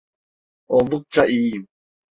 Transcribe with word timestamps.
Oldukça 0.67 1.25
iyiyim. 1.27 1.67